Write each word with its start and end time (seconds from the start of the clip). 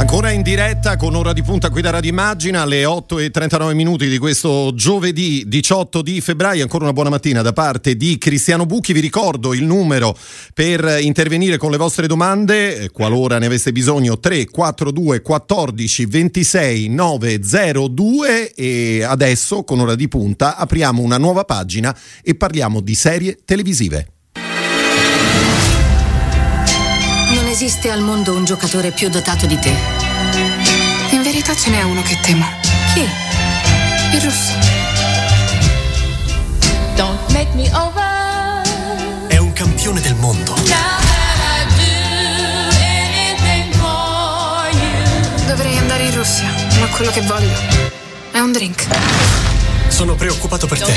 Ancora 0.00 0.30
in 0.30 0.40
diretta 0.40 0.96
con 0.96 1.14
ora 1.14 1.34
di 1.34 1.42
punta 1.42 1.68
qui 1.68 1.82
da 1.82 1.90
Radio 1.90 2.08
Immagina 2.08 2.62
alle 2.62 2.86
8 2.86 3.18
e 3.18 3.30
39 3.30 3.74
minuti 3.74 4.08
di 4.08 4.16
questo 4.16 4.72
giovedì 4.74 5.44
18 5.46 6.00
di 6.00 6.22
febbraio. 6.22 6.62
Ancora 6.62 6.84
una 6.84 6.94
buona 6.94 7.10
mattina 7.10 7.42
da 7.42 7.52
parte 7.52 7.96
di 7.96 8.16
Cristiano 8.16 8.64
Bucchi. 8.64 8.94
Vi 8.94 9.00
ricordo 9.00 9.52
il 9.52 9.62
numero 9.62 10.16
per 10.54 11.00
intervenire 11.02 11.58
con 11.58 11.70
le 11.70 11.76
vostre 11.76 12.06
domande, 12.06 12.78
eh, 12.78 12.90
qualora 12.90 13.38
ne 13.38 13.44
aveste 13.44 13.72
bisogno, 13.72 14.18
342 14.18 15.20
14 15.20 16.06
26 16.06 16.88
902 16.88 18.54
e 18.54 19.02
adesso 19.04 19.64
con 19.64 19.80
ora 19.80 19.94
di 19.94 20.08
punta 20.08 20.56
apriamo 20.56 21.02
una 21.02 21.18
nuova 21.18 21.44
pagina 21.44 21.94
e 22.22 22.34
parliamo 22.34 22.80
di 22.80 22.94
serie 22.94 23.38
televisive. 23.44 24.19
Esiste 27.62 27.90
al 27.90 28.00
mondo 28.00 28.32
un 28.32 28.46
giocatore 28.46 28.90
più 28.90 29.10
dotato 29.10 29.44
di 29.44 29.58
te. 29.58 29.76
In 31.10 31.22
verità 31.22 31.54
ce 31.54 31.68
n'è 31.68 31.82
uno 31.82 32.00
che 32.00 32.18
temo. 32.22 32.46
Chi? 32.94 33.06
Il 34.14 34.20
russo. 34.22 34.54
Don't 36.94 37.30
make 37.32 37.50
me 37.52 37.70
over. 37.74 39.26
È 39.26 39.36
un 39.36 39.52
campione 39.52 40.00
del 40.00 40.14
mondo. 40.14 40.54
Dovrei 45.46 45.76
andare 45.76 46.04
in 46.04 46.14
Russia, 46.14 46.50
ma 46.78 46.86
quello 46.86 47.10
che 47.10 47.20
voglio 47.20 47.58
è 48.30 48.38
un 48.38 48.52
drink. 48.52 48.86
Sono 49.88 50.14
preoccupato 50.14 50.66
per 50.66 50.80
te. 50.80 50.94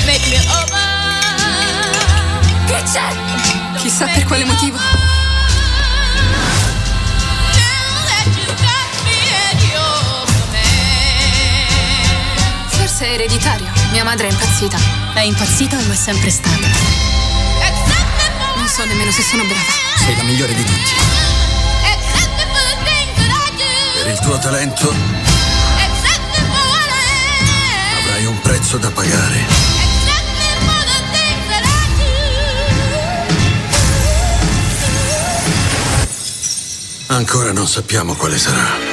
Che 2.67 2.83
c'è? 2.89 3.79
Chissà 3.79 4.05
per 4.05 4.23
quale 4.23 4.45
motivo. 4.45 5.12
È 13.03 13.15
ereditario. 13.15 13.67
Mia 13.91 14.05
madre 14.05 14.29
è 14.29 14.31
impazzita. 14.31 14.77
È 15.13 15.19
impazzita 15.19 15.75
o 15.75 15.91
è 15.91 15.95
sempre 15.95 16.29
stata? 16.29 16.67
Non 18.55 18.65
so 18.65 18.85
nemmeno 18.85 19.11
se 19.11 19.21
sono 19.21 19.43
brava. 19.43 19.59
Sei 19.97 20.15
la 20.15 20.23
migliore 20.23 20.53
di 20.53 20.63
tutti. 20.63 20.91
Per 24.01 24.07
il 24.09 24.19
tuo 24.19 24.37
talento 24.39 24.95
avrai 27.99 28.25
un 28.25 28.39
prezzo 28.39 28.77
da 28.77 28.89
pagare. 28.89 29.45
Ancora 37.07 37.51
non 37.51 37.67
sappiamo 37.67 38.13
quale 38.15 38.37
sarà. 38.37 38.92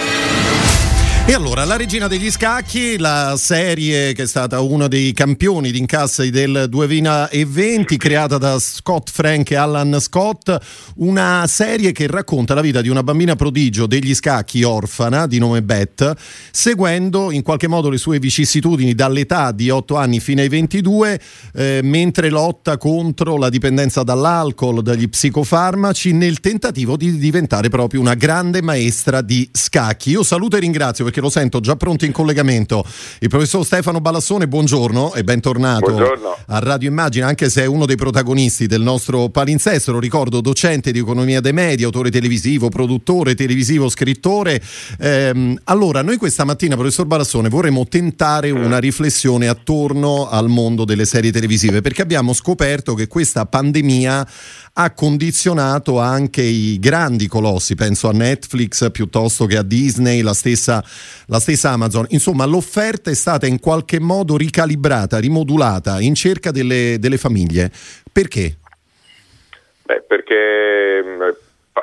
E 1.30 1.34
allora, 1.34 1.64
La 1.64 1.76
Regina 1.76 2.08
degli 2.08 2.28
Scacchi, 2.28 2.98
la 2.98 3.36
serie 3.38 4.12
che 4.14 4.24
è 4.24 4.26
stata 4.26 4.58
uno 4.62 4.88
dei 4.88 5.12
campioni 5.12 5.70
di 5.70 5.78
incassi 5.78 6.28
del 6.30 6.66
2020, 6.68 7.96
creata 7.96 8.36
da 8.36 8.58
Scott 8.58 9.10
Frank 9.10 9.52
e 9.52 9.54
Alan 9.54 9.98
Scott, 10.00 10.58
una 10.96 11.44
serie 11.46 11.92
che 11.92 12.08
racconta 12.08 12.54
la 12.54 12.60
vita 12.60 12.80
di 12.80 12.88
una 12.88 13.04
bambina 13.04 13.36
prodigio 13.36 13.86
degli 13.86 14.12
scacchi 14.12 14.64
orfana 14.64 15.28
di 15.28 15.38
nome 15.38 15.62
Beth, 15.62 16.14
seguendo 16.50 17.30
in 17.30 17.42
qualche 17.42 17.68
modo 17.68 17.90
le 17.90 17.98
sue 17.98 18.18
vicissitudini 18.18 18.92
dall'età 18.92 19.52
di 19.52 19.70
8 19.70 19.94
anni 19.94 20.18
fino 20.18 20.40
ai 20.40 20.48
22, 20.48 21.20
eh, 21.54 21.80
mentre 21.84 22.28
lotta 22.28 22.76
contro 22.76 23.36
la 23.36 23.50
dipendenza 23.50 24.02
dall'alcol, 24.02 24.82
dagli 24.82 25.08
psicofarmaci, 25.08 26.12
nel 26.12 26.40
tentativo 26.40 26.96
di 26.96 27.16
diventare 27.18 27.68
proprio 27.68 28.00
una 28.00 28.14
grande 28.14 28.62
maestra 28.62 29.20
di 29.20 29.48
scacchi. 29.52 30.10
Io 30.10 30.24
saluto 30.24 30.56
e 30.56 30.58
ringrazio 30.58 31.04
perché 31.04 31.18
lo 31.20 31.30
sento 31.30 31.60
già 31.60 31.76
pronto 31.76 32.04
in 32.04 32.12
collegamento. 32.12 32.84
Il 33.20 33.28
professor 33.28 33.64
Stefano 33.64 34.00
Balassone, 34.00 34.48
buongiorno 34.48 35.14
e 35.14 35.22
bentornato 35.24 35.92
buongiorno. 35.92 36.36
a 36.46 36.58
Radio 36.58 36.88
Immagina, 36.88 37.26
anche 37.26 37.50
se 37.50 37.62
è 37.62 37.66
uno 37.66 37.86
dei 37.86 37.96
protagonisti 37.96 38.66
del 38.66 38.82
nostro 38.82 39.28
palinsesto, 39.28 39.92
lo 39.92 39.98
ricordo, 39.98 40.40
docente 40.40 40.92
di 40.92 40.98
economia 40.98 41.40
dei 41.40 41.52
media, 41.52 41.86
autore 41.86 42.10
televisivo, 42.10 42.68
produttore 42.68 43.34
televisivo, 43.34 43.88
scrittore. 43.88 44.60
Ehm, 44.98 45.58
allora, 45.64 46.02
noi 46.02 46.16
questa 46.16 46.44
mattina, 46.44 46.74
professor 46.74 47.06
Balassone, 47.06 47.48
vorremmo 47.48 47.86
tentare 47.86 48.50
una 48.50 48.78
riflessione 48.78 49.48
attorno 49.48 50.28
al 50.28 50.48
mondo 50.48 50.84
delle 50.84 51.04
serie 51.04 51.30
televisive, 51.30 51.80
perché 51.80 52.02
abbiamo 52.02 52.32
scoperto 52.32 52.94
che 52.94 53.06
questa 53.06 53.46
pandemia 53.46 54.26
ha 54.72 54.94
condizionato 54.94 55.98
anche 55.98 56.42
i 56.42 56.78
grandi 56.78 57.26
colossi, 57.26 57.74
penso 57.74 58.08
a 58.08 58.12
Netflix 58.12 58.90
piuttosto 58.90 59.46
che 59.46 59.56
a 59.56 59.62
Disney, 59.62 60.22
la 60.22 60.32
stessa, 60.32 60.82
la 61.26 61.38
stessa 61.38 61.70
Amazon. 61.70 62.06
Insomma, 62.10 62.44
l'offerta 62.44 63.10
è 63.10 63.14
stata 63.14 63.46
in 63.46 63.60
qualche 63.60 64.00
modo 64.00 64.36
ricalibrata, 64.36 65.18
rimodulata 65.18 66.00
in 66.00 66.14
cerca 66.14 66.50
delle, 66.50 66.96
delle 66.98 67.18
famiglie. 67.18 67.70
Perché? 68.12 68.56
Beh, 69.82 70.02
perché 70.06 71.02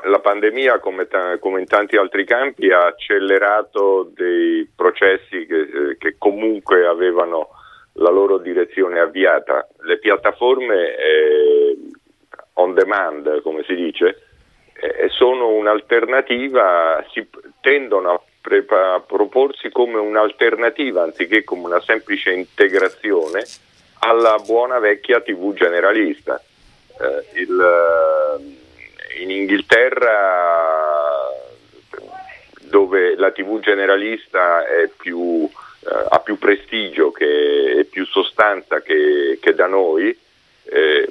la 0.03 0.19
pandemia, 0.19 0.79
come, 0.79 1.07
t- 1.07 1.39
come, 1.39 1.59
in 1.59 1.67
tanti 1.67 1.97
altri 1.97 2.25
campi, 2.25 2.71
ha 2.71 2.85
accelerato 2.85 4.11
dei 4.15 4.69
processi 4.73 5.45
che, 5.45 5.59
eh, 5.59 5.97
che 5.97 6.15
comunque 6.17 6.85
avevano 6.85 7.49
la 7.93 8.09
loro 8.09 8.37
direzione 8.37 8.99
avviata. 8.99 9.67
Le 9.81 9.97
piattaforme 9.99 10.95
eh, 10.95 11.77
on 12.57 12.73
demand, 12.73 13.41
come 13.41 13.63
si 13.63 13.75
dice, 13.75 14.21
eh, 14.73 15.09
sono 15.09 15.49
un'alternativa, 15.49 17.03
si 17.11 17.27
tendono 17.61 18.11
a, 18.11 18.21
pre- 18.41 18.65
a, 18.69 19.01
proporsi 19.05 19.69
come 19.69 19.97
un'alternativa 19.97 21.03
anziché 21.03 21.43
come 21.43 21.65
una 21.65 21.81
semplice 21.81 22.31
integrazione 22.31 23.43
alla 23.99 24.37
buona 24.45 24.79
vecchia 24.79 25.21
TV 25.21 25.53
generalista. 25.53 26.41
Eh, 26.99 27.39
il, 27.41 27.59
eh, 27.59 29.21
in 29.21 29.31
Inghilterra, 29.31 30.15
dove 32.61 33.15
la 33.15 33.31
TV 33.31 33.59
generalista 33.59 34.63
più, 34.97 35.49
eh, 35.49 36.05
ha 36.09 36.19
più 36.19 36.37
prestigio 36.37 37.13
e 37.15 37.87
più 37.89 38.05
sostanza 38.05 38.81
che, 38.81 39.39
che 39.41 39.53
da 39.53 39.67
noi, 39.67 40.15
eh, 40.69 41.07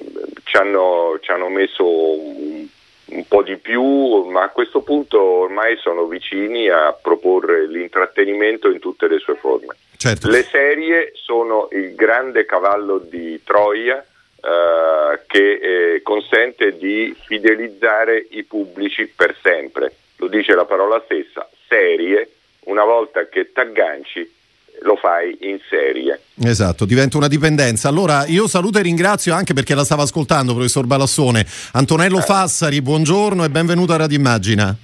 ci, 0.57 0.63
hanno, 0.63 1.19
ci, 1.21 1.31
hanno, 1.31 1.49
messo 1.49 1.85
un, 1.85 2.67
un, 3.07 3.29
po' 3.29 3.43
di 3.43 3.57
più, 3.57 4.25
ma 4.25 4.45
a 4.45 4.49
questo 4.49 4.81
punto 4.81 5.21
ormai 5.21 5.77
sono 5.77 6.07
vicini 6.07 6.69
a 6.69 6.97
proporre 7.01 7.67
l'intrattenimento 7.67 8.71
in 8.71 8.79
tutte 8.79 9.07
le 9.07 9.19
sue 9.19 9.35
forme. 9.35 9.77
Certo. 9.99 10.29
Le 10.31 10.43
serie 10.43 11.13
sono 11.15 11.69
il 11.73 11.95
grande 11.95 12.47
cavallo 12.47 12.99
di 12.99 13.43
Troia 13.45 13.99
eh, 13.99 15.21
che 15.27 15.95
eh, 15.95 16.03
consente 16.03 16.77
di 16.77 17.15
fidelizzare 17.27 18.27
i 18.31 18.45
pubblici 18.45 19.07
per 19.15 19.37
sempre. 19.43 19.93
Lo 20.17 20.29
dice 20.29 20.55
la 20.55 20.65
parola 20.65 21.03
stessa, 21.05 21.47
serie, 21.69 22.31
una 22.61 22.85
volta 22.85 23.29
che 23.29 23.53
t'agganci 23.53 24.36
lo 24.83 24.97
fai 24.97 25.37
in 25.41 25.59
serie. 25.69 26.21
Esatto, 26.43 26.85
diventa 26.85 27.17
una 27.17 27.29
dipendenza. 27.29 27.89
Allora 27.89 28.25
io 28.27 28.47
saluto 28.47 28.79
e 28.79 28.83
ringrazio 28.83 29.35
anche 29.35 29.55
perché 29.55 29.75
la 29.75 29.85
stava 29.85 30.03
ascoltando, 30.03 30.55
professor 30.55 30.87
Balassone. 30.87 31.47
Antonello 31.73 32.19
eh. 32.19 32.23
Fassari, 32.23 32.83
buongiorno 32.83 33.45
e 33.45 33.49
benvenuto 33.49 33.93
a 33.93 33.97
Radio 33.97 34.19
Immagina. 34.19 34.77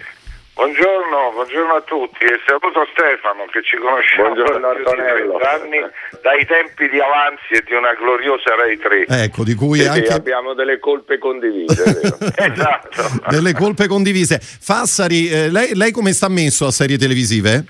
Buongiorno, 0.55 1.33
buongiorno, 1.33 1.73
a 1.75 1.81
tutti 1.81 2.25
e 2.25 2.39
saluto 2.47 2.87
Stefano 2.93 3.47
che 3.51 3.63
ci 3.65 3.77
conosciamo 3.79 4.35
buongiorno, 4.35 4.69
Antonello. 4.69 5.39
anni 5.39 5.81
dai 6.21 6.45
tempi 6.45 6.91
di 6.91 7.01
Avanzi 7.01 7.55
e 7.55 7.65
di 7.67 7.73
una 7.73 7.95
gloriosa 7.95 8.55
Rai 8.55 8.77
3. 8.77 9.25
Ecco, 9.25 9.45
di 9.45 9.55
cui 9.55 9.81
sì, 9.81 9.87
anche... 9.87 10.13
Abbiamo 10.13 10.53
delle 10.53 10.79
colpe 10.79 11.17
condivise. 11.19 11.83
esatto. 12.37 13.31
delle 13.31 13.55
colpe 13.55 13.87
condivise. 13.87 14.39
Fassari, 14.41 15.31
eh, 15.31 15.51
lei, 15.51 15.75
lei 15.75 15.91
come 15.91 16.13
sta 16.13 16.29
messo 16.29 16.67
a 16.67 16.71
serie 16.71 16.99
televisive? 16.99 17.65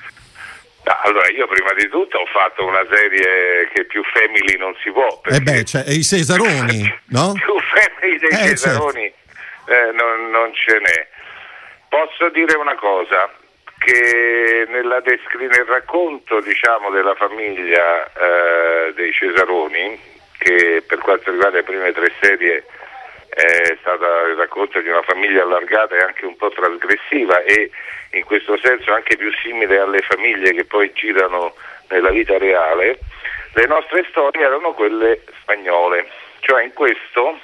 Allora, 1.01 1.29
io 1.31 1.47
prima 1.47 1.73
di 1.75 1.89
tutto 1.89 2.19
ho 2.19 2.27
fatto 2.27 2.65
una 2.67 2.85
serie 2.91 3.69
che 3.73 3.85
più 3.85 4.03
family 4.05 4.57
non 4.59 4.75
si 4.83 4.91
può. 4.91 5.21
Eh 5.25 5.41
beh, 5.41 5.65
cioè, 5.65 5.85
i 5.89 6.03
Cesaroni, 6.03 6.83
no? 7.11 7.33
più 7.33 7.55
family 7.61 8.19
dei 8.19 8.31
Eh, 8.31 8.49
Cesaroni 8.49 9.05
eh, 9.05 9.93
non, 9.93 10.31
non 10.31 10.53
ce 10.55 10.79
n'è. 10.79 11.09
Posso 11.89 12.29
dire 12.31 12.57
una 12.57 12.75
cosa, 12.75 13.31
che 13.79 14.67
nella 14.69 15.01
descri- 15.01 15.47
nel 15.49 15.67
racconto 15.67 16.41
diciamo, 16.41 16.91
della 16.91 17.15
famiglia 17.15 18.05
eh, 18.07 18.93
dei 18.95 19.13
Cesaroni, 19.13 19.99
che 20.39 20.83
per 20.87 20.99
quanto 20.99 21.31
riguarda 21.31 21.59
le 21.59 21.63
prime 21.65 21.93
tre 21.93 22.13
serie 22.21 22.65
è 23.35 23.77
stata 23.81 24.07
il 24.23 24.37
racconto 24.37 24.81
di 24.81 24.89
una 24.89 25.03
famiglia 25.03 25.43
allargata 25.43 25.97
e 25.97 26.01
anche 26.01 26.27
un 26.27 26.37
po' 26.37 26.51
trasgressiva 26.51 27.43
e 27.43 27.71
in 28.13 28.25
questo 28.25 28.59
senso 28.59 28.93
anche 28.93 29.17
più 29.17 29.33
simile 29.43 29.79
alle 29.79 30.03
famiglie 30.03 30.53
che 30.53 30.65
poi 30.65 30.93
girano 30.93 31.55
nella 31.89 32.11
vita 32.11 32.37
reale, 32.37 32.99
le 33.55 33.67
nostre 33.67 34.05
storie 34.11 34.45
erano 34.45 34.73
quelle 34.73 35.23
spagnole, 35.41 36.09
cioè 36.41 36.63
in 36.65 36.73
questo 36.75 37.39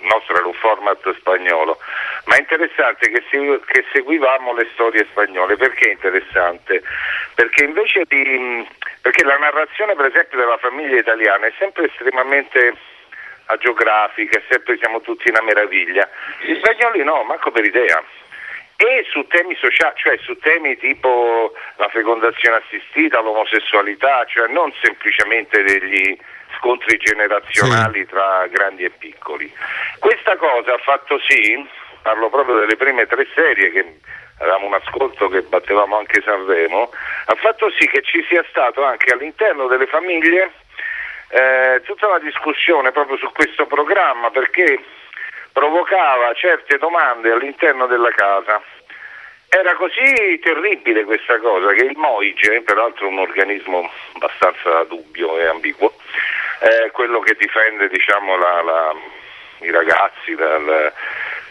il 0.00 0.06
nostro 0.06 0.34
era 0.34 0.46
un 0.46 0.54
format 0.54 1.14
spagnolo, 1.18 1.78
ma 2.24 2.36
è 2.36 2.40
interessante 2.40 3.10
che, 3.10 3.22
se- 3.30 3.60
che 3.66 3.84
seguivamo 3.92 4.54
le 4.54 4.68
storie 4.72 5.06
spagnole. 5.10 5.56
Perché 5.56 5.88
è 5.88 5.92
interessante? 5.92 6.82
Perché 7.34 7.64
invece 7.64 8.04
di... 8.08 8.66
perché 9.02 9.24
la 9.24 9.36
narrazione 9.36 9.94
per 9.94 10.06
esempio 10.06 10.38
della 10.38 10.58
famiglia 10.58 10.98
italiana 10.98 11.46
è 11.46 11.52
sempre 11.58 11.86
estremamente 11.86 12.74
agiografica, 13.50 14.40
sempre 14.48 14.78
siamo 14.78 15.00
tutti 15.00 15.28
una 15.28 15.42
meraviglia. 15.42 16.08
Gli 16.40 16.56
spagnoli 16.56 17.02
no, 17.04 17.22
manco 17.24 17.50
per 17.50 17.64
idea. 17.64 18.02
E 18.76 19.04
su 19.10 19.26
temi 19.26 19.54
sociali, 19.56 19.94
cioè 19.96 20.16
su 20.18 20.38
temi 20.38 20.76
tipo 20.78 21.52
la 21.76 21.88
fecondazione 21.88 22.56
assistita, 22.56 23.20
l'omosessualità, 23.20 24.24
cioè 24.24 24.48
non 24.48 24.72
semplicemente 24.80 25.62
degli 25.62 26.16
scontri 26.56 26.96
generazionali 26.96 28.06
tra 28.06 28.46
grandi 28.46 28.84
e 28.84 28.90
piccoli. 28.90 29.52
Questa 29.98 30.36
cosa 30.36 30.74
ha 30.74 30.78
fatto 30.78 31.20
sì, 31.28 31.62
parlo 32.02 32.30
proprio 32.30 32.56
delle 32.56 32.76
prime 32.76 33.06
tre 33.06 33.26
serie 33.34 33.70
che 33.70 33.98
avevamo 34.38 34.66
un 34.66 34.74
ascolto 34.74 35.28
che 35.28 35.42
battevamo 35.42 35.98
anche 35.98 36.22
Sanremo, 36.22 36.90
ha 37.26 37.34
fatto 37.34 37.70
sì 37.78 37.86
che 37.86 38.00
ci 38.00 38.24
sia 38.28 38.44
stato 38.48 38.82
anche 38.82 39.12
all'interno 39.12 39.66
delle 39.66 39.86
famiglie 39.86 40.52
eh, 41.30 41.80
tutta 41.84 42.08
una 42.08 42.18
discussione 42.18 42.90
proprio 42.92 43.16
su 43.16 43.30
questo 43.32 43.66
programma 43.66 44.30
perché 44.30 44.82
provocava 45.52 46.32
certe 46.34 46.78
domande 46.78 47.30
all'interno 47.30 47.86
della 47.86 48.10
casa. 48.10 48.60
Era 49.48 49.74
così 49.74 50.38
terribile 50.40 51.04
questa 51.04 51.38
cosa 51.38 51.72
che 51.72 51.84
il 51.84 51.96
Moige, 51.96 52.62
peraltro 52.62 53.08
un 53.08 53.18
organismo 53.18 53.90
abbastanza 54.14 54.84
dubbio 54.84 55.38
e 55.38 55.46
ambiguo, 55.46 55.92
eh, 56.60 56.90
quello 56.92 57.18
che 57.20 57.36
difende 57.36 57.88
diciamo, 57.88 58.36
la, 58.36 58.62
la, 58.62 58.94
i 59.58 59.70
ragazzi 59.70 60.36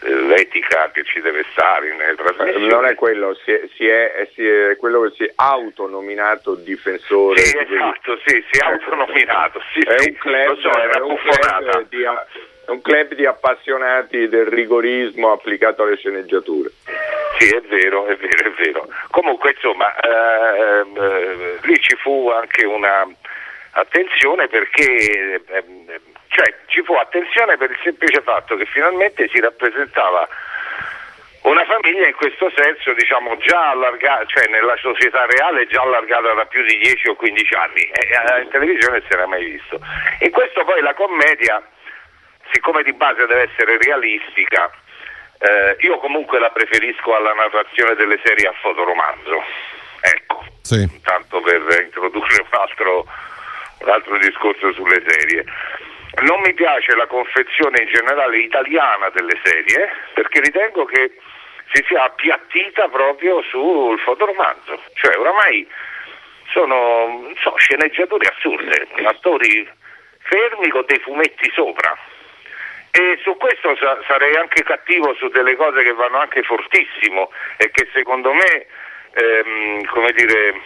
dall'etica 0.02 0.90
che 0.94 1.04
ci 1.04 1.20
deve 1.22 1.46
stare 1.52 1.94
nelle 1.96 2.16
trasmissioni. 2.16 2.68
Non 2.68 2.86
è 2.86 2.96
quello, 2.96 3.36
si 3.44 3.52
è, 3.52 3.62
si 3.76 3.88
è, 3.88 4.28
si 4.34 4.48
è 4.48 4.76
quello 4.78 5.02
che 5.02 5.12
si 5.16 5.24
è 5.24 5.32
autonominato 5.36 6.56
difensore. 6.56 7.40
Sì, 7.40 7.58
esatto, 7.58 8.20
sì, 8.26 8.44
si 8.52 8.60
è 8.60 8.66
autonominato. 8.66 9.62
Sì, 9.74 9.80
è 9.80 9.98
sì, 10.00 10.10
un 10.10 10.16
club, 10.18 10.60
so, 10.60 10.70
è 10.70 11.00
un 11.00 11.18
club 11.18 11.88
di, 11.90 12.04
è 12.04 12.70
un 12.70 12.82
club 12.82 13.14
di 13.14 13.26
appassionati 13.26 14.28
del 14.28 14.46
rigorismo 14.46 15.32
applicato 15.32 15.84
alle 15.84 15.98
sceneggiature. 15.98 16.72
Sì, 17.38 17.50
è 17.50 17.62
vero, 17.62 18.06
è 18.08 18.16
vero, 18.18 18.50
è 18.50 18.52
vero. 18.62 18.88
Comunque, 19.12 19.52
insomma, 19.52 19.96
eh, 19.96 20.86
eh, 20.94 21.58
lì 21.62 21.80
ci 21.80 21.96
fu 21.96 22.30
anche 22.30 22.66
una 22.66 23.08
attenzione 23.72 24.48
perché 24.48 25.42
ehm, 25.46 25.86
cioè, 26.30 26.56
ci 26.68 26.82
fu 26.84 26.94
attenzione 26.94 27.58
per 27.58 27.72
il 27.72 27.80
semplice 27.84 28.22
fatto 28.22 28.56
che 28.56 28.66
finalmente 28.66 29.28
si 29.30 29.40
rappresentava 29.40 30.28
una 31.42 31.66
famiglia 31.66 32.08
in 32.08 32.16
questo 32.16 32.52
senso 32.56 32.94
diciamo 32.94 33.38
già 33.38 33.72
allargata, 33.72 34.26
cioè 34.26 34.48
nella 34.48 34.76
società 34.78 35.26
reale 35.26 35.68
già 35.68 35.82
allargata 35.82 36.34
da 36.34 36.46
più 36.46 36.64
di 36.64 36.78
10 36.78 37.10
o 37.10 37.16
15 37.16 37.54
anni 37.56 37.82
e 37.82 38.08
eh, 38.10 38.42
in 38.42 38.50
televisione 38.50 39.02
si 39.08 39.14
era 39.14 39.26
mai 39.26 39.44
visto. 39.46 39.80
In 40.20 40.32
questo 40.32 40.64
poi 40.66 40.82
la 40.82 40.94
commedia, 40.94 41.64
siccome 42.52 42.84
di 42.84 42.94
base 42.94 43.26
deve 43.26 43.50
essere 43.52 43.78
realistica, 43.78 44.70
eh, 45.40 45.78
io 45.80 45.98
comunque 46.00 46.40
la 46.40 46.50
preferisco 46.52 47.16
alla 47.16 47.34
narrazione 47.34 47.96
delle 47.96 48.20
serie 48.24 48.50
a 48.50 48.54
fotoromanzo. 48.62 49.44
Ecco, 50.02 50.44
Sì. 50.62 51.02
tanto 51.02 51.42
per 51.42 51.62
introdurre 51.84 52.42
un 52.42 52.60
altro, 52.60 53.08
un 53.80 53.90
altro 53.90 54.18
discorso 54.18 54.74
sulle 54.74 55.02
serie. 55.08 55.46
Non 56.22 56.42
mi 56.42 56.54
piace 56.54 56.96
la 56.96 57.08
confezione 57.08 57.82
in 57.82 57.88
generale 57.88 58.40
italiana 58.40 59.10
delle 59.10 59.40
serie 59.44 59.90
perché 60.14 60.42
ritengo 60.42 60.86
che 60.86 61.18
si 61.74 61.84
sia 61.88 62.04
appiattita 62.04 62.88
proprio 62.90 63.42
sul 63.44 64.00
fotoromanzo, 64.00 64.82
cioè 64.96 65.18
oramai 65.18 65.68
sono 66.52 67.32
so, 67.40 67.56
sceneggiature 67.58 68.28
assurde, 68.28 68.88
attori 69.06 69.70
fermi 70.22 70.70
con 70.70 70.84
dei 70.88 71.00
fumetti 71.00 71.50
sopra. 71.54 71.96
E 72.92 73.20
su 73.22 73.38
questo 73.38 73.76
sa- 73.76 74.00
sarei 74.08 74.36
anche 74.36 74.64
cattivo 74.64 75.14
su 75.14 75.28
delle 75.30 75.56
cose 75.56 75.84
che 75.84 75.94
vanno 75.94 76.18
anche 76.18 76.42
fortissimo 76.42 77.32
e 77.58 77.70
che 77.70 77.88
secondo 77.94 78.34
me, 78.34 78.66
ehm, 79.14 79.86
come 79.86 80.12
dire... 80.14 80.60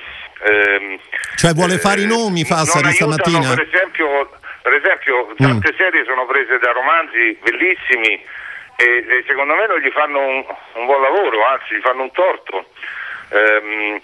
ehm, 0.44 1.00
Cioè 1.36 1.52
vuole 1.54 1.78
fare 1.78 2.00
i 2.00 2.04
eh, 2.06 2.08
nomi, 2.08 2.46
Fassari, 2.46 2.88
aiutano, 2.88 3.12
stamattina? 3.12 3.54
Per 3.56 3.68
esempio, 3.68 4.30
per 4.64 4.74
esempio 4.74 5.34
tante 5.38 5.76
serie 5.78 6.04
sono 6.06 6.26
prese 6.26 6.58
da 6.58 6.72
romanzi 6.72 7.38
bellissimi 7.44 8.16
e, 8.76 8.86
e 9.06 9.24
secondo 9.28 9.54
me 9.56 9.68
non 9.68 9.78
gli 9.80 9.92
fanno 9.92 10.20
un, 10.20 10.44
un 10.74 10.86
buon 10.86 11.02
lavoro, 11.02 11.46
anzi 11.46 11.76
gli 11.76 11.82
fanno 11.82 12.04
un 12.04 12.12
torto. 12.12 12.66
Ehm, 13.30 14.00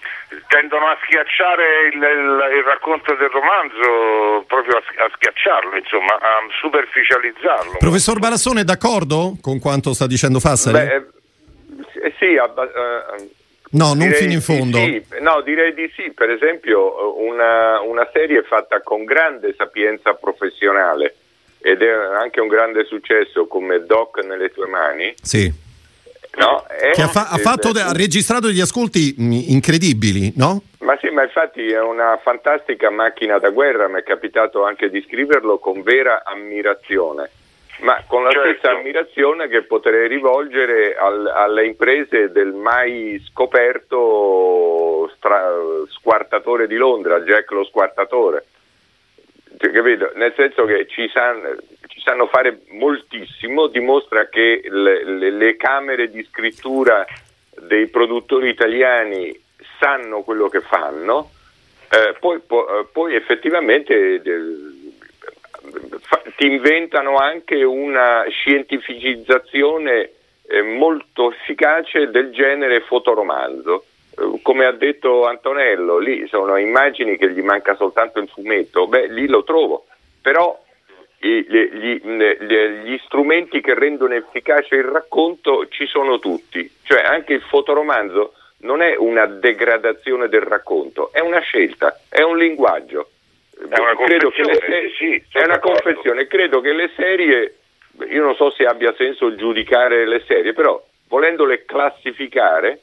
tendono 0.47 0.87
a 0.87 0.97
schiacciare 1.03 1.87
il, 1.93 1.95
il- 2.01 2.57
il 2.57 2.63
racconto 2.63 3.13
del 3.15 3.29
romanzo, 3.29 4.43
proprio 4.47 4.77
a, 4.77 5.05
a 5.05 5.09
schiacciarlo, 5.15 5.75
insomma, 5.77 6.13
a 6.15 6.39
superficializzarlo. 6.59 7.77
Professor 7.79 8.17
Barassone 8.19 8.61
è 8.61 8.63
d'accordo 8.63 9.37
con 9.41 9.59
quanto 9.59 9.93
sta 9.93 10.07
dicendo 10.07 10.39
Fassari? 10.39 10.77
Beh, 10.87 10.95
eh, 10.95 12.07
eh, 12.07 12.13
sì, 12.17 12.37
abba- 12.37 12.63
eh, 12.63 13.29
no, 13.71 13.87
non 13.87 13.97
direi 13.99 14.13
fino 14.13 14.31
in 14.33 14.41
fondo. 14.41 14.77
sì. 14.77 15.03
No, 15.19 15.41
direi 15.41 15.73
di 15.73 15.91
sì. 15.95 16.11
Per 16.11 16.29
esempio, 16.29 17.19
una, 17.21 17.81
una 17.81 18.07
serie 18.13 18.43
fatta 18.43 18.81
con 18.81 19.03
grande 19.05 19.53
sapienza 19.57 20.13
professionale 20.13 21.15
ed 21.61 21.81
è 21.81 21.89
anche 21.91 22.39
un 22.39 22.47
grande 22.47 22.85
successo 22.85 23.47
come 23.47 23.85
Doc 23.85 24.23
nelle 24.23 24.49
tue 24.49 24.67
mani. 24.67 25.13
Sì. 25.21 25.51
No? 26.37 26.63
È- 26.67 26.91
Che 26.91 27.01
ha, 27.01 27.07
fa- 27.07 27.27
ha 27.29 27.37
eh, 27.37 27.41
fatto 27.41 27.69
ha 27.69 27.91
registrato 27.91 28.47
degli 28.47 28.61
ascolti 28.61 29.13
mh, 29.17 29.31
incredibili, 29.47 30.33
no? 30.35 30.61
Ma 30.79 30.97
sì, 31.01 31.09
ma 31.09 31.23
infatti 31.23 31.69
è 31.69 31.81
una 31.81 32.17
fantastica 32.23 32.89
macchina 32.89 33.37
da 33.39 33.49
guerra, 33.49 33.87
mi 33.87 33.99
è 33.99 34.03
capitato 34.03 34.63
anche 34.63 34.89
di 34.89 35.03
scriverlo 35.07 35.57
con 35.57 35.81
vera 35.81 36.23
ammirazione, 36.23 37.29
ma 37.81 38.03
con 38.07 38.23
la 38.23 38.31
Certo. 38.31 38.49
stessa 38.49 38.71
ammirazione 38.77 39.47
che 39.47 39.63
potrei 39.63 40.07
rivolgere 40.07 40.95
al- 40.95 41.27
alle 41.27 41.65
imprese 41.65 42.31
del 42.31 42.51
mai 42.53 43.21
scoperto 43.27 45.09
stra- 45.15 45.51
squartatore 45.89 46.67
di 46.67 46.75
Londra, 46.75 47.21
Jack 47.21 47.51
lo 47.51 47.63
squartatore. 47.63 48.45
Cioè, 49.57 49.71
capito? 49.71 50.11
Nel 50.15 50.33
senso 50.35 50.65
che 50.65 50.87
ci 50.87 51.09
sanno, 51.13 51.55
ci 51.87 51.99
sanno 52.01 52.27
fare 52.27 52.61
moltissimo, 52.69 53.67
dimostra 53.67 54.27
che 54.27 54.61
le, 54.63 55.03
le- 55.03 55.31
le 55.31 55.55
camere 55.57 56.09
di 56.09 56.23
scrittura 56.31 57.05
dei 57.61 57.87
produttori 57.87 58.49
italiani 58.49 59.37
sanno 59.79 60.21
quello 60.21 60.47
che 60.49 60.61
fanno, 60.61 61.29
eh, 61.91 62.15
poi, 62.19 62.39
po- 62.39 62.79
eh, 62.79 62.85
poi 62.91 63.15
effettivamente 63.15 64.21
fa- 64.21 64.77
ti 66.35 66.47
inventano 66.47 67.17
anche 67.17 67.63
una 67.63 68.25
scientificizzazione 68.29 70.11
eh, 70.47 70.61
molto 70.61 71.31
efficace 71.31 72.09
del 72.09 72.31
genere 72.31 72.81
fotoromanzo. 72.81 73.85
Eh, 74.17 74.39
Come 74.41 74.65
ha 74.65 74.71
detto 74.71 75.25
Antonello, 75.25 75.97
lì 75.99 76.27
sono 76.27 76.57
immagini 76.57 77.17
che 77.17 77.29
gli 77.31 77.41
manca 77.41 77.75
soltanto 77.75 78.19
il 78.19 78.27
fumetto, 78.27 78.87
beh 78.87 79.07
lì 79.07 79.27
lo 79.27 79.43
trovo, 79.43 79.85
però 80.21 80.59
gli, 81.19 81.45
le- 81.49 82.81
gli 82.83 82.97
strumenti 83.03 83.59
che 83.61 83.73
rendono 83.73 84.13
efficace 84.15 84.75
il 84.75 84.85
racconto 84.85 85.67
ci 85.67 85.85
sono 85.85 86.17
tutti, 86.17 86.71
cioè 86.83 87.01
anche 87.01 87.33
il 87.33 87.41
fotoromanzo 87.41 88.33
non 88.61 88.81
è 88.81 88.95
una 88.97 89.25
degradazione 89.25 90.27
del 90.29 90.41
racconto, 90.41 91.11
è 91.11 91.19
una 91.19 91.39
scelta, 91.39 91.99
è 92.09 92.21
un 92.21 92.37
linguaggio. 92.37 93.09
È 93.67 93.79
una 93.79 93.93
Credo 93.95 94.29
che 94.29 94.41
le 94.41 94.47
confezione, 94.47 94.87
se- 94.87 94.93
sì, 94.95 95.23
sì, 95.29 95.37
è 95.37 95.43
una 95.43 95.59
confezione, 95.59 96.27
credo 96.27 96.61
che 96.61 96.71
le 96.71 96.91
serie, 96.95 97.55
io 98.09 98.23
non 98.23 98.35
so 98.35 98.51
se 98.51 98.63
abbia 98.63 98.93
senso 98.97 99.35
giudicare 99.35 100.07
le 100.07 100.23
serie, 100.25 100.53
però 100.53 100.81
volendole 101.09 101.65
classificare, 101.65 102.79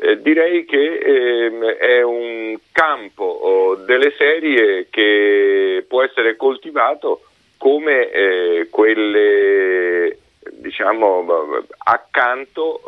eh, 0.00 0.20
direi 0.20 0.64
che 0.64 0.98
ehm, 0.98 1.64
è 1.64 2.02
un 2.02 2.56
campo 2.72 3.24
oh, 3.24 3.74
delle 3.76 4.12
serie 4.18 4.88
che 4.90 5.84
può 5.88 6.02
essere 6.02 6.36
coltivato 6.36 7.22
come 7.56 8.10
eh, 8.10 8.68
quelle 8.70 10.18
diciamo 10.52 11.64
accanto 11.78 12.80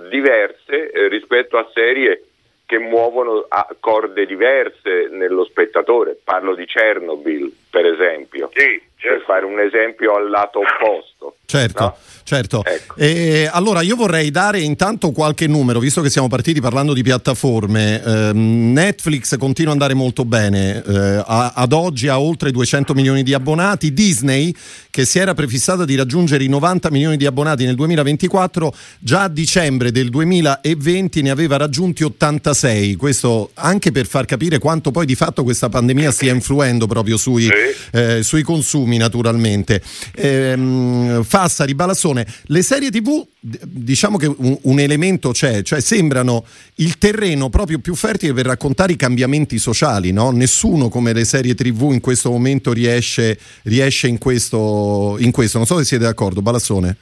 eh, 0.00 0.08
diverse 0.08 0.90
eh, 0.90 1.08
rispetto 1.08 1.58
a 1.58 1.68
serie 1.74 2.22
che 2.66 2.78
muovono 2.78 3.46
a 3.48 3.66
corde 3.78 4.26
diverse 4.26 5.08
nello 5.10 5.44
spettatore. 5.44 6.18
Parlo 6.22 6.54
di 6.54 6.66
Chernobyl, 6.66 7.50
per 7.70 7.84
esempio, 7.86 8.50
Sì, 8.54 8.80
per 8.94 9.10
certo. 9.12 9.24
fare 9.26 9.44
un 9.44 9.58
esempio 9.60 10.14
al 10.14 10.28
lato 10.30 10.60
opposto. 10.60 11.36
Certo. 11.46 11.82
No? 11.82 11.96
Certo, 12.24 12.64
Ecco. 12.64 12.96
E 12.96 13.48
allora 13.50 13.80
io 13.82 13.94
vorrei 13.94 14.32
dare 14.32 14.58
intanto 14.60 15.12
qualche 15.12 15.46
numero, 15.46 15.78
visto 15.78 16.00
che 16.00 16.10
siamo 16.10 16.26
partiti 16.26 16.60
parlando 16.60 16.92
di 16.92 17.02
piattaforme. 17.04 18.02
Ehm, 18.02 18.72
Netflix 18.72 19.36
continua 19.38 19.72
ad 19.72 19.80
andare 19.80 19.94
molto 19.94 20.24
bene, 20.24 20.82
eh, 20.84 21.22
a- 21.24 21.52
ad 21.54 21.72
oggi 21.72 22.08
ha 22.08 22.18
oltre 22.18 22.50
200 22.50 22.94
milioni 22.94 23.22
di 23.22 23.32
abbonati. 23.32 23.92
Disney, 23.92 24.52
che 24.90 25.04
si 25.04 25.20
era 25.20 25.34
prefissata 25.34 25.84
di 25.84 25.94
raggiungere 25.94 26.42
i 26.42 26.48
90 26.48 26.90
milioni 26.90 27.16
di 27.16 27.26
abbonati 27.26 27.64
nel 27.64 27.76
2024, 27.76 28.74
già 28.98 29.22
a 29.24 29.28
dicembre 29.28 29.92
del 29.92 30.08
2020 30.08 31.22
ne 31.22 31.30
aveva 31.30 31.56
raggiunti 31.56 32.02
86. 32.02 32.96
Questo 32.96 33.50
anche 33.54 33.92
per 33.92 34.06
far 34.06 34.24
capire 34.24 34.58
quanto 34.58 34.90
poi 34.90 35.06
di 35.06 35.14
fatto 35.14 35.44
questa 35.44 35.68
pandemia 35.68 36.10
stia 36.10 36.32
influendo 36.32 36.88
proprio 36.88 37.16
sui, 37.16 37.48
Sì. 37.56 37.96
eh, 37.98 38.22
sui 38.22 38.42
consumi 38.42 38.96
naturalmente. 38.96 39.82
Ehm, 40.14 41.22
Fassari, 41.22 41.74
Balassone, 41.74 42.26
le 42.46 42.62
serie 42.62 42.90
tv 42.90 43.26
diciamo 43.38 44.16
che 44.16 44.26
un, 44.26 44.58
un 44.62 44.80
elemento 44.80 45.30
c'è, 45.30 45.62
cioè 45.62 45.80
sembrano 45.80 46.44
il 46.76 46.98
terreno 46.98 47.48
proprio 47.48 47.78
più 47.78 47.94
fertile 47.94 48.32
per 48.32 48.46
raccontare 48.46 48.92
i 48.92 48.96
cambiamenti 48.96 49.58
sociali, 49.58 50.10
no? 50.12 50.30
Nessuno 50.32 50.88
come 50.88 51.12
le 51.12 51.24
serie 51.24 51.54
tv 51.54 51.90
in 51.92 52.00
questo 52.00 52.30
momento 52.30 52.72
riesce, 52.72 53.38
riesce 53.64 54.08
in, 54.08 54.18
questo, 54.18 55.16
in 55.20 55.30
questo, 55.30 55.58
non 55.58 55.66
so 55.66 55.78
se 55.78 55.84
siete 55.84 56.04
d'accordo, 56.04 56.42
Balassone. 56.42 56.96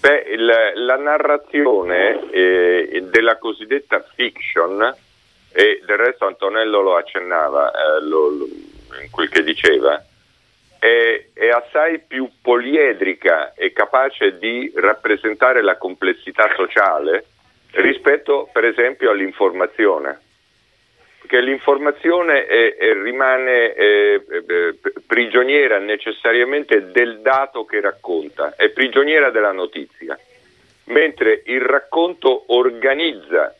Beh, 0.00 0.24
il- 0.34 0.84
la 0.84 0.96
narrazione 0.96 2.30
eh, 2.30 3.04
della 3.10 3.38
cosiddetta 3.38 4.04
fiction, 4.14 4.94
e 5.56 5.80
del 5.86 5.96
resto 5.96 6.26
Antonello 6.26 6.82
lo 6.82 6.96
accennava 6.96 7.70
eh, 7.70 8.04
lo- 8.06 8.28
lo- 8.28 8.48
quel 9.10 9.28
che 9.28 9.42
diceva, 9.42 10.02
è, 10.78 11.24
è 11.32 11.48
assai 11.48 11.98
più 12.00 12.28
poliedrica 12.42 13.52
e 13.54 13.72
capace 13.72 14.38
di 14.38 14.72
rappresentare 14.76 15.62
la 15.62 15.76
complessità 15.76 16.52
sociale 16.56 17.24
rispetto 17.72 18.48
per 18.52 18.64
esempio 18.64 19.10
all'informazione. 19.10 20.20
Perché 21.20 21.40
l'informazione 21.40 22.44
è- 22.46 22.76
è- 22.76 22.92
rimane 23.02 23.72
eh, 23.72 24.22
prigioniera 25.06 25.78
necessariamente 25.78 26.90
del 26.90 27.20
dato 27.20 27.64
che 27.64 27.80
racconta, 27.80 28.54
è 28.56 28.68
prigioniera 28.68 29.30
della 29.30 29.52
notizia, 29.52 30.18
mentre 30.84 31.40
il 31.46 31.62
racconto 31.62 32.44
organizza 32.48 33.54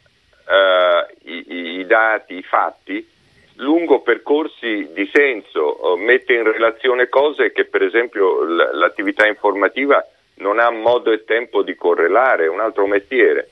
eh, 0.47 1.07
i- 1.23 1.79
i 1.79 1.87
dati, 1.87 2.35
i 2.37 2.43
fatti, 2.43 3.09
lungo 3.57 4.01
percorsi 4.01 4.89
di 4.93 5.09
senso, 5.13 5.95
eh, 5.95 6.01
mette 6.01 6.33
in 6.33 6.43
relazione 6.43 7.09
cose 7.09 7.53
che 7.53 7.65
per 7.65 7.83
esempio 7.83 8.43
l'attività 8.45 9.27
informativa 9.27 10.05
non 10.37 10.59
ha 10.59 10.71
modo 10.71 11.13
e 11.13 11.25
tempo 11.25 11.63
di 11.63 11.75
correlare, 11.75 12.45
è 12.45 12.49
un 12.49 12.61
altro 12.61 12.87
mestiere. 12.87 13.49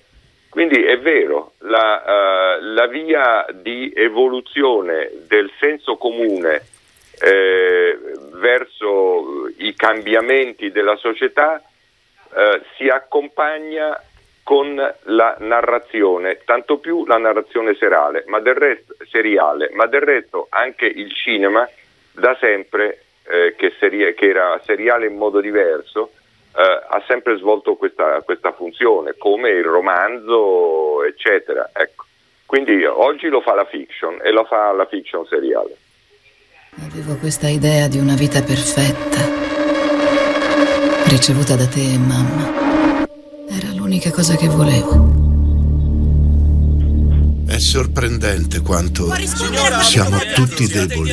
Quindi 0.49 0.82
è 0.82 0.99
vero, 0.99 1.52
la, 1.61 2.56
eh, 2.56 2.61
la 2.61 2.87
via 2.87 3.47
di 3.52 3.90
evoluzione 3.94 5.11
del 5.26 5.50
senso 5.59 5.97
comune 5.97 6.61
eh, 7.21 7.99
verso 8.35 9.49
i 9.59 9.75
cambiamenti 9.75 10.71
della 10.71 10.97
società 10.97 11.62
eh, 12.35 12.62
si 12.76 12.88
accompagna 12.88 13.99
con 14.42 14.75
la 14.75 15.37
narrazione, 15.38 16.40
tanto 16.44 16.78
più 16.78 17.06
la 17.06 17.18
narrazione 17.18 17.75
serale, 17.75 18.25
ma 18.26 18.40
resto, 18.42 18.96
seriale, 19.08 19.70
ma 19.72 19.87
del 19.87 20.00
resto 20.00 20.46
anche 20.50 20.87
il 20.87 21.12
cinema 21.14 21.68
da 22.12 22.37
sempre, 22.40 23.04
eh, 23.25 23.54
che, 23.56 23.75
serie- 23.78 24.14
che 24.14 24.28
era 24.28 24.61
seriale 24.64 25.06
in 25.06 25.16
modo 25.16 25.40
diverso, 25.40 26.11
eh, 26.54 26.61
ha 26.61 27.02
sempre 27.06 27.37
svolto 27.38 27.76
questa, 27.76 28.20
questa 28.22 28.52
funzione, 28.52 29.14
come 29.16 29.50
il 29.50 29.64
romanzo, 29.64 31.04
eccetera. 31.04 31.70
Ecco. 31.72 32.04
Quindi 32.44 32.84
oggi 32.84 33.28
lo 33.28 33.40
fa 33.40 33.54
la 33.54 33.64
fiction 33.64 34.18
e 34.22 34.30
lo 34.30 34.44
fa 34.44 34.72
la 34.72 34.87
fiction 34.87 35.25
seriale. 35.26 35.76
Avevo 36.80 37.16
questa 37.16 37.49
idea 37.49 37.87
di 37.87 37.99
una 37.99 38.14
vita 38.14 38.42
perfetta, 38.42 39.20
ricevuta 41.08 41.54
da 41.54 41.66
te 41.66 41.96
mamma. 41.99 42.32
L'unica 44.02 44.21
cosa 44.21 44.35
che 44.35 44.49
volevo. 44.49 45.21
È 47.47 47.56
sorprendente 47.56 48.61
quanto 48.61 49.09
siamo 49.85 50.18
tutti 50.35 50.66
deboli 50.66 51.12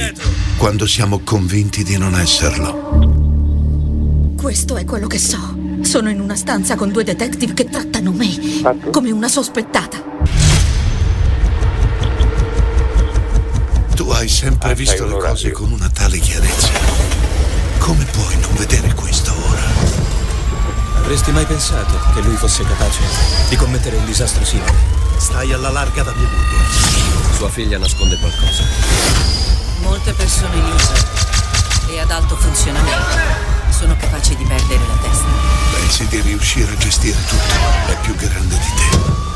quando 0.58 0.88
siamo 0.88 1.20
convinti 1.20 1.84
di 1.84 2.00
non 2.00 2.20
esserlo. 2.20 4.34
Questo 4.36 4.76
è 4.76 4.86
quello 4.86 5.06
che 5.06 5.20
so. 5.20 5.56
Sono 5.82 6.10
in 6.10 6.20
una 6.20 6.36
stanza 6.36 6.76
con 6.76 6.92
due 6.92 7.04
detective 7.04 7.54
che 7.54 7.70
trattano 7.70 8.12
me 8.12 8.28
come 8.90 9.12
una 9.12 9.28
sospettata. 9.28 10.02
Tu 13.94 14.10
hai 14.10 14.28
sempre 14.28 14.72
Ah, 14.72 14.74
visto 14.74 15.06
le 15.06 15.20
cose 15.20 15.52
con 15.52 15.72
una 15.72 15.90
tale 15.90 16.18
chiarezza. 16.18 16.72
Come 17.78 18.04
puoi 18.06 18.36
non 18.40 18.56
vedere 18.56 18.92
questo? 18.96 19.39
Avresti 21.00 21.32
mai 21.32 21.46
pensato 21.46 22.00
che 22.14 22.22
lui 22.22 22.36
fosse 22.36 22.64
capace 22.64 23.02
di 23.50 23.56
commettere 23.56 23.96
un 23.96 24.06
disastro 24.06 24.46
simile? 24.46 24.74
Stai 25.18 25.52
alla 25.54 25.70
larga 25.70 26.04
da 26.04 26.14
mia 26.14 26.28
moglie. 26.28 27.34
Sua 27.36 27.50
figlia 27.50 27.78
nasconde 27.78 28.18
qualcosa. 28.20 28.64
Molte 29.82 30.14
persone 30.14 30.56
li 30.56 30.72
usano 30.72 31.08
e 31.90 32.00
ad 32.00 32.12
alto 32.12 32.36
funzionamento 32.36 33.58
sono 33.70 33.96
capaci 33.98 34.36
di 34.36 34.44
perdere 34.44 34.86
la 34.88 34.98
testa. 35.02 35.26
Pensi 35.74 36.08
di 36.08 36.22
riuscire 36.22 36.72
a 36.72 36.78
gestire 36.78 37.18
tutto. 37.26 37.92
È 37.92 37.98
più 38.02 38.16
grande 38.16 38.58
di 38.58 38.74
te. 38.76 39.29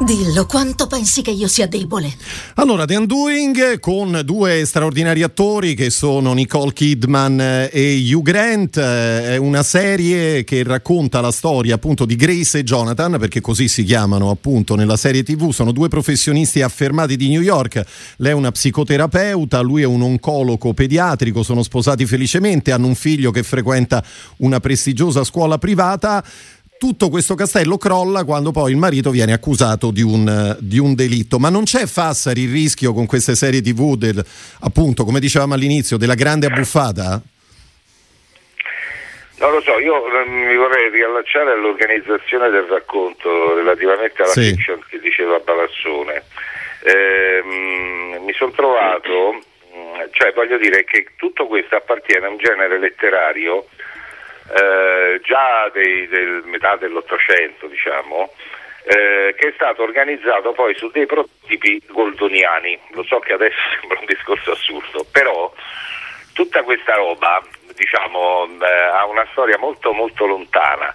Dillo, 0.00 0.46
quanto 0.46 0.86
pensi 0.86 1.22
che 1.22 1.32
io 1.32 1.48
sia 1.48 1.66
debole? 1.66 2.14
Allora, 2.54 2.84
The 2.84 2.94
Undoing 2.94 3.80
con 3.80 4.20
due 4.24 4.64
straordinari 4.64 5.24
attori 5.24 5.74
che 5.74 5.90
sono 5.90 6.32
Nicole 6.34 6.72
Kidman 6.72 7.40
eh, 7.40 7.70
e 7.72 8.14
Hugh 8.14 8.22
Grant, 8.22 8.76
eh, 8.76 9.34
è 9.34 9.36
una 9.38 9.64
serie 9.64 10.44
che 10.44 10.62
racconta 10.62 11.20
la 11.20 11.32
storia 11.32 11.74
appunto 11.74 12.04
di 12.04 12.14
Grace 12.14 12.58
e 12.58 12.62
Jonathan, 12.62 13.16
perché 13.18 13.40
così 13.40 13.66
si 13.66 13.82
chiamano 13.82 14.30
appunto 14.30 14.76
nella 14.76 14.96
serie 14.96 15.24
TV, 15.24 15.50
sono 15.50 15.72
due 15.72 15.88
professionisti 15.88 16.62
affermati 16.62 17.16
di 17.16 17.28
New 17.28 17.42
York, 17.42 17.82
lei 18.18 18.30
è 18.30 18.34
una 18.34 18.52
psicoterapeuta, 18.52 19.58
lui 19.60 19.82
è 19.82 19.86
un 19.86 20.02
oncologo 20.02 20.74
pediatrico, 20.74 21.42
sono 21.42 21.64
sposati 21.64 22.06
felicemente, 22.06 22.70
hanno 22.70 22.86
un 22.86 22.94
figlio 22.94 23.32
che 23.32 23.42
frequenta 23.42 24.04
una 24.36 24.60
prestigiosa 24.60 25.24
scuola 25.24 25.58
privata 25.58 26.24
tutto 26.78 27.08
questo 27.10 27.34
castello 27.34 27.76
crolla 27.76 28.24
quando 28.24 28.52
poi 28.52 28.70
il 28.70 28.76
marito 28.76 29.10
viene 29.10 29.32
accusato 29.32 29.90
di 29.90 30.00
un, 30.02 30.26
eh, 30.28 30.56
di 30.60 30.78
un 30.78 30.94
delitto. 30.94 31.38
Ma 31.38 31.50
non 31.50 31.64
c'è 31.64 31.86
Fassari 31.86 32.42
il 32.42 32.52
rischio 32.52 32.92
con 32.94 33.06
queste 33.06 33.34
serie 33.34 33.60
TV 33.60 33.96
del, 33.96 34.24
appunto, 34.60 35.04
come 35.04 35.20
dicevamo 35.20 35.54
all'inizio, 35.54 35.96
della 35.98 36.14
grande 36.14 36.46
abbuffata? 36.46 37.20
Non 39.40 39.52
lo 39.52 39.60
so, 39.60 39.78
io 39.78 39.94
eh, 40.06 40.28
mi 40.28 40.56
vorrei 40.56 40.90
riallacciare 40.90 41.52
all'organizzazione 41.52 42.50
del 42.50 42.64
racconto 42.64 43.54
relativamente 43.54 44.22
alla 44.22 44.32
Sì. 44.32 44.50
fiction 44.54 44.80
che 44.88 44.98
diceva 44.98 45.38
Balassone. 45.38 46.22
Ehm, 46.82 48.24
mi 48.24 48.32
sono 48.34 48.50
trovato, 48.52 49.32
mh, 49.34 50.10
cioè 50.12 50.32
voglio 50.32 50.58
dire 50.58 50.82
che 50.84 51.08
tutto 51.16 51.46
questo 51.46 51.76
appartiene 51.76 52.26
a 52.26 52.30
un 52.30 52.38
genere 52.38 52.78
letterario 52.80 53.66
eh, 54.54 55.20
già 55.22 55.68
dei- 55.72 56.06
del 56.08 56.42
metà 56.44 56.76
dell'Ottocento, 56.76 57.66
diciamo, 57.66 58.32
eh, 58.84 59.34
che 59.36 59.48
è 59.48 59.52
stato 59.54 59.82
organizzato 59.82 60.52
poi 60.52 60.74
su 60.74 60.90
dei 60.90 61.06
prototipi 61.06 61.82
goldoniani. 61.88 62.78
Lo 62.92 63.02
so 63.02 63.18
che 63.18 63.32
adesso 63.34 63.56
sembra 63.80 63.98
un 64.00 64.06
discorso 64.06 64.52
assurdo, 64.52 65.04
però 65.12 65.52
tutta 66.32 66.62
questa 66.62 66.94
roba, 66.94 67.42
diciamo, 67.74 68.48
eh, 68.60 68.66
ha 68.92 69.04
una 69.06 69.26
storia 69.32 69.58
molto 69.58 69.92
molto 69.92 70.26
lontana. 70.26 70.94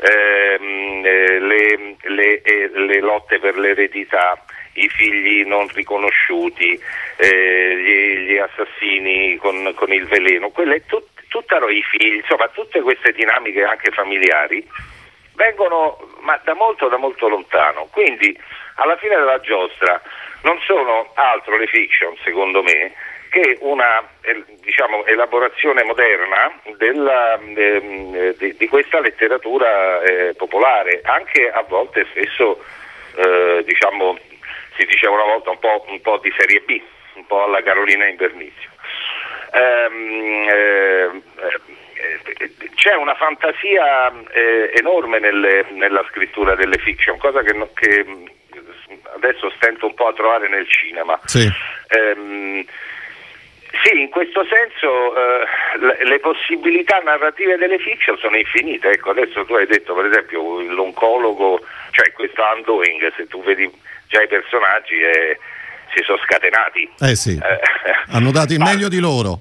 Ehm, 0.00 1.02
eh, 1.04 1.38
le, 1.40 1.96
le- 2.02 2.42
eh, 2.42 2.70
le 2.72 3.00
lotte 3.00 3.38
per 3.40 3.56
l'eredità, 3.58 4.40
i 4.74 4.88
figli 4.88 5.44
non 5.44 5.66
riconosciuti, 5.74 6.80
eh, 7.16 7.76
gli, 7.76 8.18
gli 8.30 8.36
assassini 8.36 9.36
con, 9.38 9.72
con 9.74 9.92
il 9.92 10.06
veleno, 10.06 10.50
quelle 10.50 10.84
tut- 10.86 11.08
tutta 11.14 11.17
ro- 11.46 11.68
i 11.68 11.82
figli, 11.82 12.16
insomma 12.16 12.48
tutte 12.48 12.80
queste 12.80 13.12
dinamiche 13.12 13.64
anche 13.64 13.90
familiari 13.90 14.66
vengono 15.34 15.98
da 16.42 16.54
molto 16.54 16.88
da 16.88 16.96
molto 16.96 17.28
lontano. 17.28 17.88
Quindi 17.92 18.36
alla 18.76 18.96
fine 18.96 19.16
della 19.16 19.40
giostra 19.40 20.00
non 20.42 20.58
sono 20.60 21.10
altro 21.14 21.56
le 21.56 21.66
fiction, 21.66 22.16
secondo 22.22 22.62
me, 22.62 22.92
che 23.30 23.58
una 23.60 24.06
eh, 24.22 24.44
diciamo, 24.60 25.04
elaborazione 25.06 25.82
moderna 25.84 26.52
della, 26.76 27.38
eh, 27.54 28.34
di, 28.38 28.56
di 28.56 28.68
questa 28.68 29.00
letteratura 29.00 30.00
eh, 30.02 30.34
popolare, 30.34 31.00
anche 31.04 31.50
a 31.50 31.62
volte 31.62 32.06
spesso 32.10 32.64
eh, 33.16 33.62
diciamo, 33.64 34.18
si 34.76 34.84
diceva 34.86 35.14
una 35.14 35.24
volta 35.24 35.50
un 35.50 35.58
po', 35.58 35.84
un 35.88 36.00
po' 36.00 36.18
di 36.18 36.32
serie 36.36 36.60
B, 36.60 36.80
un 37.14 37.26
po' 37.26 37.44
alla 37.44 37.62
Carolina 37.62 38.06
Invernizio. 38.06 38.70
Ehm, 39.52 40.48
eh, 40.48 41.22
c'è 42.74 42.94
una 42.94 43.14
fantasia 43.14 44.12
eh, 44.30 44.70
enorme 44.74 45.18
nelle, 45.18 45.66
nella 45.70 46.04
scrittura 46.08 46.54
delle 46.54 46.78
fiction, 46.78 47.18
cosa 47.18 47.42
che, 47.42 47.54
che, 47.74 48.06
adesso 49.14 49.50
stento 49.56 49.86
un 49.86 49.94
po' 49.94 50.06
a 50.06 50.12
trovare 50.12 50.48
nel 50.48 50.68
cinema. 50.68 51.18
Sì. 51.24 51.48
Ehm, 51.88 52.64
sì, 53.84 54.00
in 54.00 54.08
questo 54.08 54.44
senso 54.44 55.14
eh, 55.14 56.04
le, 56.04 56.18
possibilità 56.20 56.98
narrative 56.98 57.56
delle 57.56 57.78
fiction 57.78 58.16
sono 58.18 58.36
infinite. 58.36 58.90
Ecco, 58.90 59.10
adesso 59.10 59.44
tu 59.44 59.54
hai 59.54 59.66
detto 59.66 59.94
per 59.94 60.06
esempio 60.06 60.60
l'oncologo, 60.62 61.60
cioè 61.90 62.12
questo 62.12 62.42
Undoing, 62.54 63.12
se 63.14 63.26
tu 63.26 63.42
vedi 63.42 63.70
già 64.08 64.22
i 64.22 64.28
personaggi 64.28 65.00
eh, 65.00 65.38
si 65.94 66.02
sono 66.04 66.18
scatenati. 66.18 66.88
Eh 67.00 67.16
sì, 67.16 67.36
eh, 67.36 67.60
hanno 68.08 68.30
dato 68.30 68.52
il 68.52 68.60
meglio 68.60 68.88
di 68.88 68.98
loro. 68.98 69.40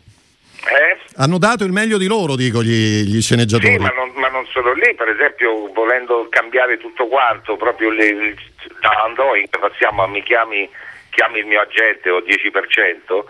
Eh? 0.68 0.98
Hanno 1.18 1.38
dato 1.38 1.64
il 1.64 1.72
meglio 1.72 1.98
di 1.98 2.08
loro, 2.08 2.36
dico 2.36 2.62
gli, 2.62 3.04
gli 3.04 3.22
sceneggiatori. 3.22 3.74
Sì, 3.74 3.80
ma 3.80 3.90
non, 3.90 4.12
ma 4.16 4.28
non, 4.28 4.46
solo 4.48 4.74
lì, 4.74 4.94
per 4.96 5.10
esempio, 5.10 5.72
volendo 5.74 6.28
cambiare 6.30 6.78
tutto 6.78 7.08
quanto, 7.08 7.56
proprio 7.56 7.90
le, 7.90 8.36
da 8.82 9.04
Android 9.06 9.48
passiamo 9.58 10.04
a 10.04 10.08
mi 10.08 10.22
chiami, 10.24 10.70
chiami 11.10 11.40
il 11.40 11.46
mio 11.46 11.62
agente 11.62 12.10
o 12.10 12.20
10%, 12.20 13.24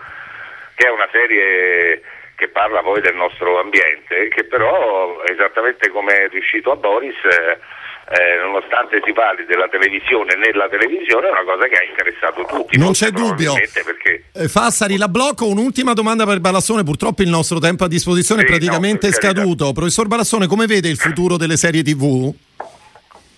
che 0.76 0.88
è 0.88 0.90
una 0.90 1.08
serie 1.12 2.02
che 2.36 2.48
parla 2.50 2.82
poi 2.82 3.02
del 3.02 3.16
nostro 3.16 3.60
ambiente, 3.60 4.28
che 4.30 4.44
però 4.44 5.24
esattamente 5.24 5.90
come 5.90 6.14
è 6.14 6.30
riuscito 6.30 6.72
a 6.72 6.76
Boris. 6.76 7.16
Eh, 7.24 7.58
eh, 8.10 8.38
nonostante 8.42 9.02
si 9.04 9.12
parli 9.12 9.44
della 9.44 9.68
televisione 9.68 10.36
nella 10.36 10.70
televisione, 10.70 11.28
è 11.28 11.32
una 11.32 11.44
cosa 11.44 11.68
che 11.68 11.76
ha 11.76 11.84
interessato 11.84 12.46
tutti. 12.46 12.78
Non 12.78 12.94
c'è 12.94 13.10
dubbio. 13.10 13.54
Perché... 13.54 14.24
Eh, 14.34 14.48
Fassari, 14.48 14.98
la 14.98 15.10
blocco. 15.10 15.46
Un'ultima 15.46 15.92
domanda 15.92 16.26
per 16.26 16.40
Balassone. 16.40 16.84
Purtroppo 16.84 17.22
il 17.22 17.28
nostro 17.28 17.60
tempo 17.60 17.84
a 17.84 17.90
disposizione 17.90 18.42
sì, 18.42 18.48
è 18.48 18.50
praticamente 18.50 19.08
no, 19.08 19.14
scaduto. 19.14 19.74
Professor 19.74 20.08
Balassone, 20.08 20.48
come 20.48 20.68
vede 20.68 20.88
il 20.88 20.96
futuro 20.96 21.36
delle 21.36 21.58
serie 21.58 21.84
TV? 21.84 22.34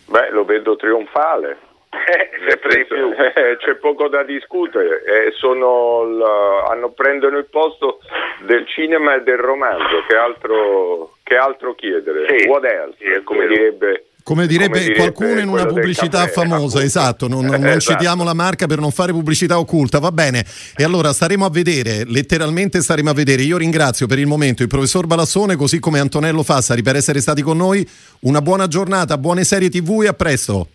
Beh, 0.05 0.29
lo 0.29 0.45
vedo 0.45 0.75
trionfale. 0.75 1.57
Eh, 2.49 2.85
più. 2.85 3.13
Eh, 3.13 3.57
c'è 3.57 3.75
poco 3.75 4.07
da 4.07 4.23
discutere, 4.23 5.03
eh, 5.03 5.29
l, 5.29 6.23
hanno, 6.67 6.89
prendono 6.89 7.37
il 7.37 7.45
posto 7.45 7.99
del 8.45 8.65
cinema 8.67 9.15
e 9.15 9.21
del 9.21 9.37
romanzo, 9.37 10.03
che 10.07 10.15
altro, 10.15 11.17
che 11.23 11.35
altro 11.35 11.75
chiedere? 11.75 12.25
Sì, 12.27 12.47
What 12.47 12.63
else? 12.63 12.97
Sì, 12.99 13.23
come 13.23 13.45
direbbe 13.47 14.08
come 14.29 14.45
direbbe, 14.45 14.73
come 14.73 14.79
direbbe 14.85 15.11
qualcuno 15.11 15.39
in 15.39 15.47
una 15.47 15.65
pubblicità 15.65 16.19
caffè, 16.19 16.33
famosa, 16.33 16.77
appunto. 16.77 16.79
esatto, 16.81 17.27
non, 17.27 17.45
non 17.45 17.65
esatto. 17.65 17.79
citiamo 17.79 18.23
la 18.23 18.35
marca 18.35 18.67
per 18.67 18.77
non 18.77 18.91
fare 18.91 19.11
pubblicità 19.11 19.57
occulta, 19.57 19.97
va 19.97 20.11
bene. 20.11 20.45
E 20.77 20.83
allora 20.83 21.11
staremo 21.11 21.45
a 21.45 21.49
vedere, 21.49 22.03
letteralmente 22.05 22.79
staremo 22.79 23.09
a 23.09 23.13
vedere. 23.13 23.41
Io 23.41 23.57
ringrazio 23.57 24.05
per 24.05 24.19
il 24.19 24.27
momento 24.27 24.61
il 24.61 24.67
professor 24.67 25.07
Balassone, 25.07 25.55
così 25.55 25.79
come 25.79 25.97
Antonello 25.97 26.43
Fassari 26.43 26.83
per 26.83 26.95
essere 26.95 27.21
stati 27.21 27.41
con 27.41 27.57
noi. 27.57 27.83
Una 28.21 28.41
buona 28.41 28.67
giornata, 28.67 29.17
buone 29.17 29.43
serie 29.43 29.69
TV 29.69 30.03
e 30.03 30.07
a 30.09 30.13
presto. 30.13 30.67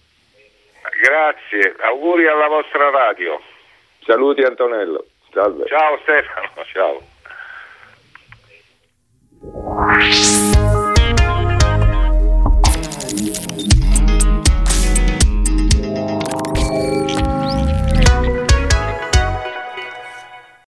Grazie, 1.00 1.76
auguri 1.78 2.26
alla 2.26 2.48
vostra 2.48 2.90
radio. 2.90 3.40
Saluti 4.04 4.42
Antonello. 4.42 5.06
Salve. 5.32 5.64
Ciao 5.68 5.96
Stefano, 6.02 6.50
ciao. 6.72 7.02